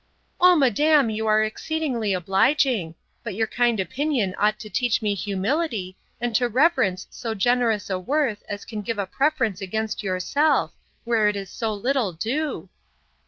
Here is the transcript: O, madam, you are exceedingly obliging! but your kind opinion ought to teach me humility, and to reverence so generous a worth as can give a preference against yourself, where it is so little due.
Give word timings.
O, 0.39 0.55
madam, 0.55 1.11
you 1.11 1.27
are 1.27 1.43
exceedingly 1.43 2.11
obliging! 2.11 2.95
but 3.23 3.35
your 3.35 3.45
kind 3.45 3.79
opinion 3.79 4.33
ought 4.39 4.57
to 4.61 4.67
teach 4.67 4.99
me 4.99 5.13
humility, 5.13 5.95
and 6.19 6.35
to 6.37 6.49
reverence 6.49 7.05
so 7.11 7.35
generous 7.35 7.87
a 7.87 7.99
worth 7.99 8.41
as 8.49 8.65
can 8.65 8.81
give 8.81 8.97
a 8.97 9.05
preference 9.05 9.61
against 9.61 10.01
yourself, 10.01 10.73
where 11.03 11.27
it 11.27 11.35
is 11.35 11.51
so 11.51 11.71
little 11.71 12.13
due. 12.13 12.67